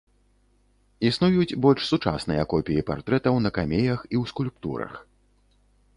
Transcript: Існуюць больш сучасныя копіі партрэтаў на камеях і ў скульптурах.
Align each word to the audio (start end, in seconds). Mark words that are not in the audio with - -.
Існуюць 1.09 1.57
больш 1.65 1.81
сучасныя 1.91 2.47
копіі 2.55 2.85
партрэтаў 2.89 3.35
на 3.47 3.55
камеях 3.61 3.99
і 4.11 4.11
ў 4.21 4.23
скульптурах. 4.33 4.93